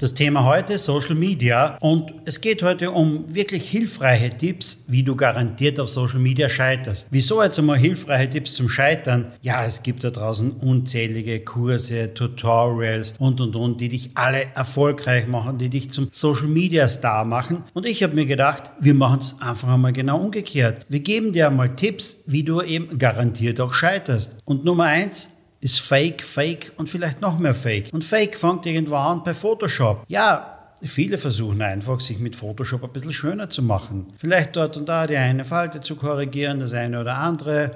[0.00, 5.02] Das Thema heute ist Social Media und es geht heute um wirklich hilfreiche Tipps, wie
[5.02, 7.08] du garantiert auf Social Media scheiterst.
[7.10, 9.32] Wieso jetzt einmal hilfreiche Tipps zum Scheitern?
[9.42, 15.26] Ja, es gibt da draußen unzählige Kurse, Tutorials und und und, die dich alle erfolgreich
[15.26, 17.64] machen, die dich zum Social Media Star machen.
[17.74, 20.86] Und ich habe mir gedacht, wir machen es einfach einmal genau umgekehrt.
[20.88, 24.38] Wir geben dir einmal Tipps, wie du eben garantiert auch scheiterst.
[24.44, 25.30] Und Nummer eins,
[25.60, 27.90] ist Fake, Fake und vielleicht noch mehr Fake.
[27.92, 30.04] Und Fake fängt irgendwo an bei Photoshop.
[30.08, 34.12] Ja, Viele versuchen einfach, sich mit Photoshop ein bisschen schöner zu machen.
[34.16, 37.72] Vielleicht dort und da die eine Falte zu korrigieren, das eine oder andere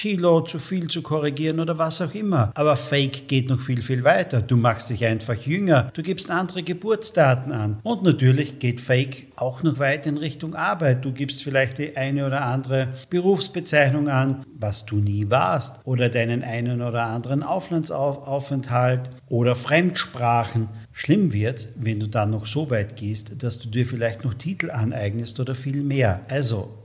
[0.00, 2.52] Kilo zu viel zu korrigieren oder was auch immer.
[2.54, 4.40] Aber Fake geht noch viel, viel weiter.
[4.40, 7.80] Du machst dich einfach jünger, du gibst andere Geburtsdaten an.
[7.82, 11.04] Und natürlich geht Fake auch noch weiter in Richtung Arbeit.
[11.04, 16.44] Du gibst vielleicht die eine oder andere Berufsbezeichnung an, was du nie warst, oder deinen
[16.44, 20.70] einen oder anderen Auflandsaufenthalt oder Fremdsprachen.
[20.92, 24.70] Schlimm wird's, wenn du dann noch so weit gehst, dass du dir vielleicht noch Titel
[24.70, 26.20] aneignest oder viel mehr.
[26.30, 26.79] Also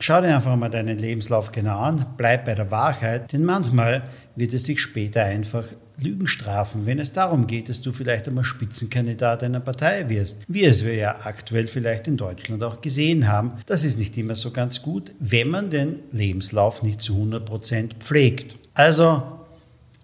[0.00, 4.02] Schau dir einfach mal deinen Lebenslauf genau an, bleib bei der Wahrheit, denn manchmal
[4.36, 5.64] wird es sich später einfach
[6.00, 10.42] Lügen strafen, wenn es darum geht, dass du vielleicht einmal Spitzenkandidat einer Partei wirst.
[10.46, 14.36] Wie es wir ja aktuell vielleicht in Deutschland auch gesehen haben, das ist nicht immer
[14.36, 18.56] so ganz gut, wenn man den Lebenslauf nicht zu 100% pflegt.
[18.74, 19.22] Also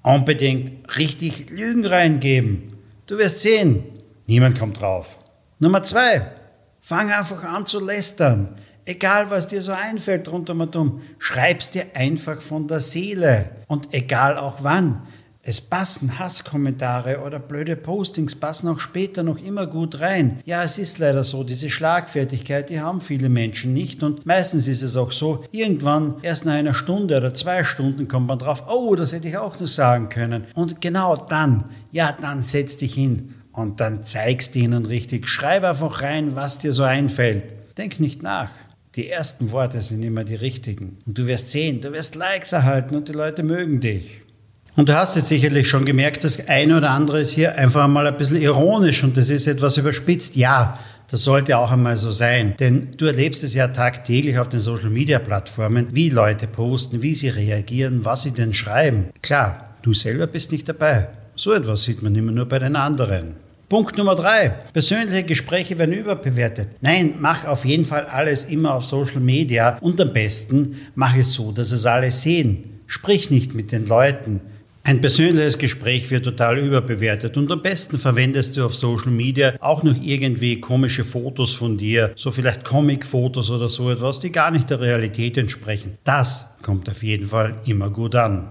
[0.03, 2.75] unbedingt richtig Lügen reingeben.
[3.07, 3.85] Du wirst sehen,
[4.27, 5.21] niemand kommt drauf.
[5.61, 6.23] Nummer zwei,
[6.81, 8.57] fang einfach an zu lästern.
[8.87, 13.51] Egal, was dir so einfällt rundum und um, schreib's dir einfach von der Seele.
[13.67, 15.03] Und egal auch wann.
[15.47, 20.41] Es passen Hasskommentare oder blöde Postings, passen auch später noch immer gut rein.
[20.47, 24.81] Ja, es ist leider so, diese Schlagfertigkeit, die haben viele Menschen nicht und meistens ist
[24.81, 28.95] es auch so, irgendwann erst nach einer Stunde oder zwei Stunden kommt man drauf, oh,
[28.95, 30.45] das hätte ich auch noch sagen können.
[30.55, 35.29] Und genau dann, ja, dann setz dich hin und dann zeigst du ihnen richtig.
[35.29, 37.45] Schreib einfach rein, was dir so einfällt.
[37.77, 38.49] Denk nicht nach.
[38.97, 40.99] Die ersten Worte sind immer die richtigen.
[41.05, 44.21] Und du wirst sehen, du wirst Likes erhalten und die Leute mögen dich.
[44.77, 48.07] Und du hast jetzt sicherlich schon gemerkt, das eine oder andere ist hier einfach mal
[48.07, 50.37] ein bisschen ironisch und das ist etwas überspitzt.
[50.37, 50.79] Ja,
[51.11, 52.55] das sollte auch einmal so sein.
[52.59, 57.15] Denn du erlebst es ja tagtäglich auf den Social Media Plattformen, wie Leute posten, wie
[57.15, 59.07] sie reagieren, was sie denn schreiben.
[59.23, 61.09] Klar, du selber bist nicht dabei.
[61.37, 63.44] So etwas sieht man immer nur bei den anderen.
[63.69, 64.51] Punkt Nummer drei.
[64.73, 66.69] Persönliche Gespräche werden überbewertet.
[66.81, 71.33] Nein, mach auf jeden Fall alles immer auf Social Media und am besten mach es
[71.33, 72.81] so, dass es alle sehen.
[72.87, 74.41] Sprich nicht mit den Leuten.
[74.87, 79.83] Ein persönliches Gespräch wird total überbewertet und am besten verwendest du auf Social Media auch
[79.83, 84.69] noch irgendwie komische Fotos von dir, so vielleicht Comic-Fotos oder so etwas, die gar nicht
[84.69, 85.97] der Realität entsprechen.
[86.05, 88.47] Das kommt auf jeden Fall immer gut an.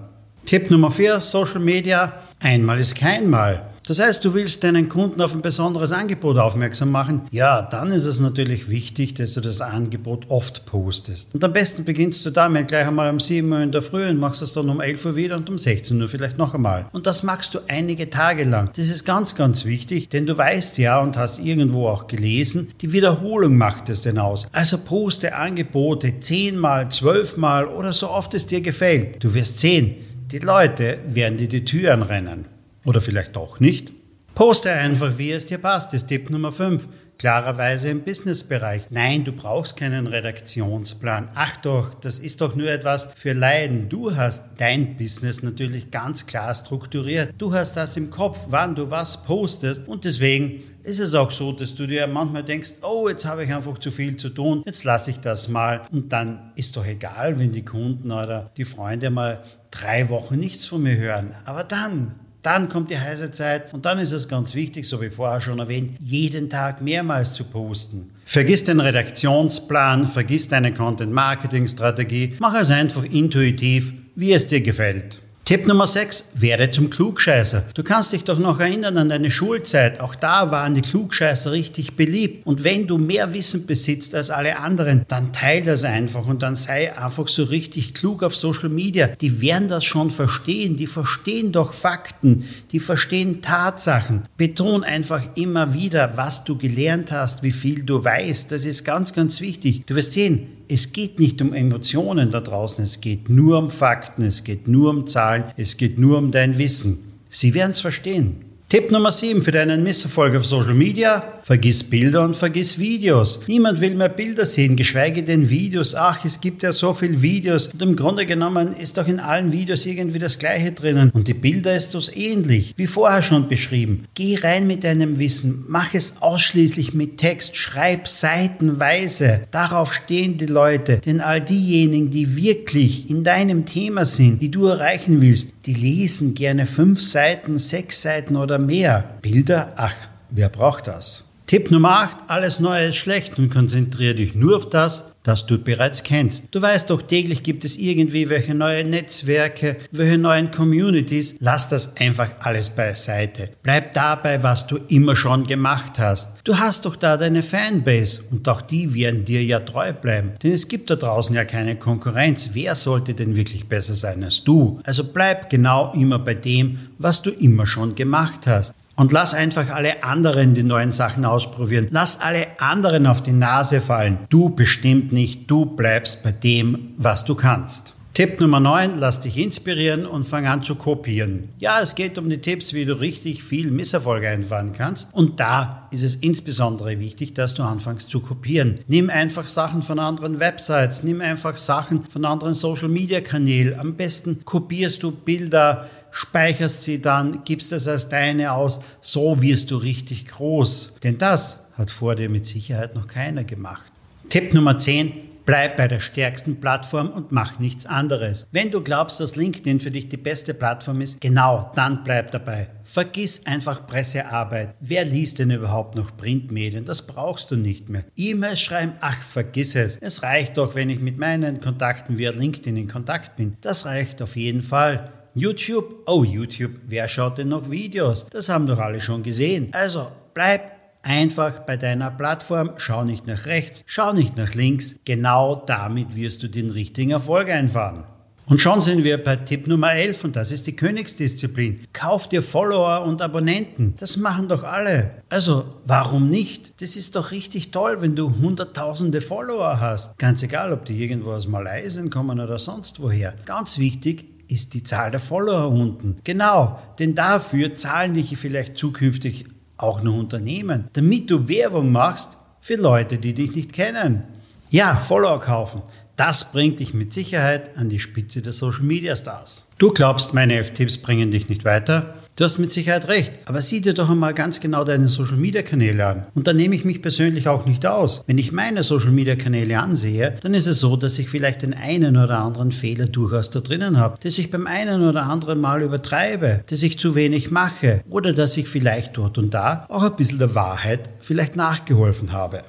[0.48, 2.12] Tipp Nummer vier: Social Media.
[2.40, 3.73] Einmal ist kein Mal.
[3.86, 7.24] Das heißt, du willst deinen Kunden auf ein besonderes Angebot aufmerksam machen.
[7.32, 11.36] Ja, dann ist es natürlich wichtig, dass du das Angebot oft postest.
[11.36, 14.20] Und am besten beginnst du damit gleich einmal um 7 Uhr in der Früh und
[14.20, 16.86] machst das dann um 11 Uhr wieder und um 16 Uhr vielleicht noch einmal.
[16.94, 18.70] Und das machst du einige Tage lang.
[18.74, 22.94] Das ist ganz, ganz wichtig, denn du weißt ja und hast irgendwo auch gelesen, die
[22.94, 24.48] Wiederholung macht es denn aus.
[24.54, 29.22] Also poste Angebote zehnmal, zwölfmal oder so oft es dir gefällt.
[29.22, 29.96] Du wirst sehen,
[30.32, 32.53] die Leute werden dir die Tür anrennen.
[32.86, 33.92] Oder vielleicht doch nicht.
[34.36, 35.94] Poste einfach, wie es dir passt.
[35.94, 36.88] Ist Tipp Nummer 5.
[37.20, 38.88] Klarerweise im Businessbereich.
[38.90, 41.30] Nein, du brauchst keinen Redaktionsplan.
[41.36, 43.88] Ach doch, das ist doch nur etwas für Leiden.
[43.88, 47.36] Du hast dein Business natürlich ganz klar strukturiert.
[47.38, 49.88] Du hast das im Kopf, wann du was postest.
[49.88, 53.54] Und deswegen ist es auch so, dass du dir manchmal denkst, oh, jetzt habe ich
[53.54, 55.82] einfach zu viel zu tun, jetzt lasse ich das mal.
[55.92, 60.66] Und dann ist doch egal, wenn die Kunden oder die Freunde mal drei Wochen nichts
[60.66, 61.34] von mir hören.
[61.46, 65.10] Aber dann, dann kommt die heiße Zeit und dann ist es ganz wichtig, so wie
[65.10, 68.12] vorher schon erwähnt, jeden Tag mehrmals zu posten.
[68.26, 75.23] Vergiss den Redaktionsplan, vergiss deine Content-Marketing-Strategie, mach es einfach intuitiv, wie es dir gefällt.
[75.46, 77.66] Tipp Nummer 6, werde zum Klugscheißer.
[77.74, 80.00] Du kannst dich doch noch erinnern an deine Schulzeit.
[80.00, 82.48] Auch da waren die Klugscheißer richtig beliebt.
[82.48, 86.56] Und wenn du mehr Wissen besitzt als alle anderen, dann teile das einfach und dann
[86.56, 89.08] sei einfach so richtig klug auf Social Media.
[89.08, 90.78] Die werden das schon verstehen.
[90.78, 92.46] Die verstehen doch Fakten.
[92.72, 94.22] Die verstehen Tatsachen.
[94.38, 98.50] Beton einfach immer wieder, was du gelernt hast, wie viel du weißt.
[98.50, 99.86] Das ist ganz, ganz wichtig.
[99.88, 104.24] Du wirst sehen, es geht nicht um Emotionen da draußen, es geht nur um Fakten,
[104.24, 107.14] es geht nur um Zahlen, es geht nur um dein Wissen.
[107.30, 108.43] Sie werden es verstehen.
[108.70, 111.24] Tipp Nummer 7 für deinen Misserfolg auf Social Media.
[111.44, 113.42] Vergiss Bilder und vergiss Videos.
[113.48, 115.94] Niemand will mehr Bilder sehen, geschweige denn Videos.
[115.94, 117.68] Ach, es gibt ja so viele Videos.
[117.68, 121.12] Und im Grunde genommen ist doch in allen Videos irgendwie das Gleiche drinnen.
[121.12, 124.06] Und die Bilder ist das ähnlich, wie vorher schon beschrieben.
[124.16, 125.66] Geh rein mit deinem Wissen.
[125.68, 127.58] Mach es ausschließlich mit Text.
[127.58, 129.42] Schreib seitenweise.
[129.52, 131.00] Darauf stehen die Leute.
[131.00, 136.34] Denn all diejenigen, die wirklich in deinem Thema sind, die du erreichen willst, die lesen
[136.34, 139.04] gerne fünf Seiten, sechs Seiten oder mehr.
[139.22, 139.96] Bilder, ach,
[140.30, 141.33] wer braucht das?
[141.46, 145.58] Tipp Nummer 8, alles Neue ist schlecht und konzentriere dich nur auf das, das du
[145.58, 146.48] bereits kennst.
[146.52, 151.36] Du weißt doch, täglich gibt es irgendwie welche neue Netzwerke, welche neuen Communities.
[151.40, 153.50] Lass das einfach alles beiseite.
[153.62, 156.34] Bleib dabei, was du immer schon gemacht hast.
[156.46, 160.32] Du hast doch da deine Fanbase und auch die werden dir ja treu bleiben.
[160.42, 162.52] Denn es gibt da draußen ja keine Konkurrenz.
[162.54, 164.80] Wer sollte denn wirklich besser sein als du?
[164.84, 168.74] Also bleib genau immer bei dem, was du immer schon gemacht hast.
[168.96, 171.88] Und lass einfach alle anderen die neuen Sachen ausprobieren.
[171.90, 174.20] Lass alle anderen auf die Nase fallen.
[174.30, 177.96] Du bestimmt nicht, du bleibst bei dem, was du kannst.
[178.14, 181.50] Tipp Nummer 9, lass dich inspirieren und fang an zu kopieren.
[181.58, 185.12] Ja, es geht um die Tipps, wie du richtig viel Misserfolge einfahren kannst.
[185.16, 188.82] Und da ist es insbesondere wichtig, dass du anfängst zu kopieren.
[188.88, 193.80] Nimm einfach Sachen von anderen Websites, nimm einfach Sachen von anderen Social-Media-Kanälen.
[193.80, 199.72] Am besten kopierst du Bilder, speicherst sie dann, gibst es als deine aus, so wirst
[199.72, 200.96] du richtig groß.
[201.04, 203.92] Denn das hat vor dir mit Sicherheit noch keiner gemacht.
[204.30, 205.12] Tipp Nummer 10.
[205.46, 208.48] Bleib bei der stärksten Plattform und mach nichts anderes.
[208.54, 212.70] Wenn du glaubst, dass LinkedIn für dich die beste Plattform ist, genau, dann bleib dabei.
[212.82, 214.74] Vergiss einfach Pressearbeit.
[214.80, 216.86] Wer liest denn überhaupt noch Printmedien?
[216.86, 218.06] Das brauchst du nicht mehr.
[218.16, 219.98] E-Mails schreiben, ach, vergiss es.
[219.98, 223.58] Es reicht doch, wenn ich mit meinen Kontakten via LinkedIn in Kontakt bin.
[223.60, 225.12] Das reicht auf jeden Fall.
[225.36, 228.28] YouTube, oh YouTube, wer schaut denn noch Videos?
[228.30, 229.70] Das haben doch alle schon gesehen.
[229.72, 230.62] Also bleib
[231.02, 235.00] einfach bei deiner Plattform, schau nicht nach rechts, schau nicht nach links.
[235.06, 238.04] Genau damit wirst du den richtigen Erfolg einfahren.
[238.46, 241.88] Und schon sind wir bei Tipp Nummer 11 und das ist die Königsdisziplin.
[241.94, 243.96] Kauf dir Follower und Abonnenten.
[243.98, 245.12] Das machen doch alle.
[245.30, 246.80] Also warum nicht?
[246.82, 250.20] Das ist doch richtig toll, wenn du hunderttausende Follower hast.
[250.20, 253.34] Ganz egal, ob die irgendwo aus Malaysia kommen oder sonst woher.
[253.46, 256.18] Ganz wichtig, ist die Zahl der Follower unten.
[256.24, 259.46] Genau, denn dafür zahlen dich vielleicht zukünftig
[259.78, 264.24] auch noch Unternehmen, damit du Werbung machst für Leute, die dich nicht kennen.
[264.70, 265.82] Ja, Follower kaufen.
[266.16, 269.66] Das bringt dich mit Sicherheit an die Spitze der Social Media Stars.
[269.80, 272.14] Du glaubst, meine F-Tipps bringen dich nicht weiter?
[272.36, 275.62] Du hast mit Sicherheit recht, aber sieh dir doch einmal ganz genau deine Social Media
[275.62, 276.26] Kanäle an.
[276.34, 278.24] Und da nehme ich mich persönlich auch nicht aus.
[278.26, 281.76] Wenn ich meine Social Media Kanäle ansehe, dann ist es so, dass ich vielleicht den
[281.76, 285.84] einen oder anderen Fehler durchaus da drinnen habe, dass ich beim einen oder anderen Mal
[285.84, 290.16] übertreibe, dass ich zu wenig mache oder dass ich vielleicht dort und da auch ein
[290.16, 292.64] bisschen der Wahrheit vielleicht nachgeholfen habe.